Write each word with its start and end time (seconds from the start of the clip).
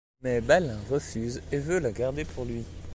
Mais 0.23 0.41
Balin 0.41 0.79
refuse 0.89 1.43
et 1.51 1.59
veut 1.59 1.77
la 1.77 1.91
garder 1.91 2.25
pour 2.25 2.43
lui. 2.43 2.63